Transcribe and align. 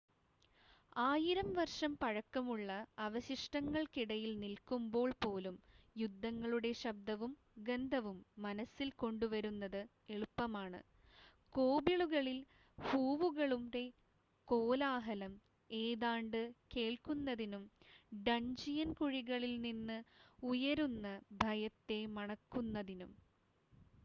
ആയിരം 1.01 1.49
വർഷം 1.53 1.91
പഴക്കമുള്ള 2.01 2.69
അവശിഷ്ടങ്ങൾക്കിടയിൽ 2.99 4.31
നിൽക്കുമ്പോൾ 4.39 5.09
പോലും 5.21 5.55
യുദ്ധങ്ങളുടെ 5.95 6.71
ശബ്ദവും 6.79 7.31
ഗന്ധവും 7.61 8.17
മനസ്സിൽ 8.37 8.89
കൊണ്ടുവരുന്നത് 8.99 9.81
എളുപ്പമാണ് 10.09 10.79
കോബിളുകളിൽ 11.55 12.39
ഹൂവുകളുടെ 12.77 13.85
കോലാഹലം 14.47 15.33
ഏതാണ്ട് 15.69 16.41
കേൾക്കുന്നതിനും 16.75 17.63
ഡൺജിയൻ 18.21 18.91
കുഴികളിൽ 18.93 19.53
നിന്ന് 19.61 19.99
ഉയരുന്ന 20.43 21.07
ഭയത്തെ 21.43 21.99
മണക്കുന്നതിനും 22.17 23.11